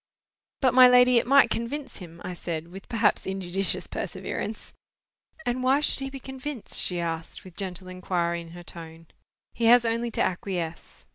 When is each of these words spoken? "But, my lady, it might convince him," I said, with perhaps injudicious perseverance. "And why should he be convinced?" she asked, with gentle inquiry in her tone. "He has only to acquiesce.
"But, 0.61 0.73
my 0.73 0.87
lady, 0.87 1.19
it 1.19 1.27
might 1.27 1.51
convince 1.51 1.97
him," 1.99 2.23
I 2.25 2.33
said, 2.33 2.69
with 2.69 2.89
perhaps 2.89 3.27
injudicious 3.27 3.85
perseverance. 3.85 4.73
"And 5.45 5.61
why 5.61 5.79
should 5.81 5.99
he 5.99 6.09
be 6.09 6.19
convinced?" 6.19 6.79
she 6.81 6.99
asked, 6.99 7.43
with 7.43 7.55
gentle 7.55 7.87
inquiry 7.87 8.41
in 8.41 8.49
her 8.57 8.63
tone. 8.63 9.09
"He 9.53 9.65
has 9.65 9.85
only 9.85 10.09
to 10.09 10.21
acquiesce. 10.23 11.05